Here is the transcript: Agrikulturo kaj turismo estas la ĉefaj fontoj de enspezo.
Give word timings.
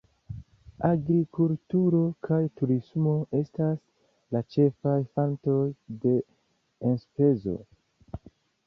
Agrikulturo 0.87 1.99
kaj 2.27 2.39
turismo 2.61 3.13
estas 3.41 3.85
la 4.37 4.43
ĉefaj 4.57 4.99
fontoj 5.13 5.61
de 6.07 6.17
enspezo. 6.95 7.61